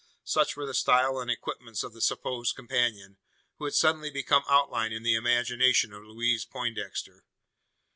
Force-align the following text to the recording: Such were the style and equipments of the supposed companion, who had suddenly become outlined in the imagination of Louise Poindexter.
Such 0.23 0.55
were 0.57 0.65
the 0.65 0.73
style 0.73 1.19
and 1.19 1.29
equipments 1.29 1.83
of 1.83 1.93
the 1.93 2.01
supposed 2.01 2.55
companion, 2.55 3.17
who 3.59 3.65
had 3.65 3.75
suddenly 3.75 4.09
become 4.09 4.41
outlined 4.49 4.95
in 4.95 5.03
the 5.03 5.13
imagination 5.13 5.93
of 5.93 6.01
Louise 6.05 6.43
Poindexter. 6.43 7.23